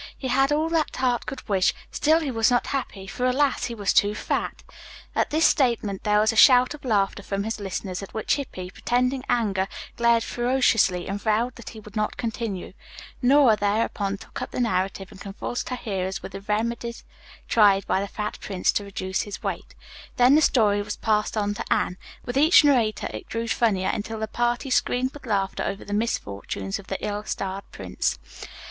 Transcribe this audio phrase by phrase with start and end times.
[0.17, 3.75] He had all that heart could wish; still he was not happy, for, alas, he
[3.75, 4.63] was too fat."
[5.15, 8.71] At this statement there was a shout of laughter from his listeners, at which Hippy,
[8.71, 9.67] pretending anger,
[9.97, 12.73] glared ferociously and vowed that he would not continue.
[13.21, 17.03] Nora thereupon took up the narrative and convulsed her hearers with the remedies
[17.47, 19.75] tried by the fat prince to reduce his weight.
[20.17, 21.97] Then the story was passed on to Anne.
[22.25, 26.79] With each narrator it grew funnier, until the party screamed with laughter over the misfortunes
[26.79, 28.17] of the ill starred prince.